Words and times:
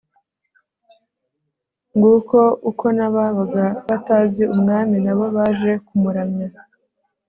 nguko 1.95 2.39
uko 2.69 2.85
n'ababaga 2.97 3.65
batazi 3.89 4.43
umwami 4.55 4.97
na 5.05 5.13
bo 5.17 5.25
baje 5.35 5.71
kumuramya 5.87 6.47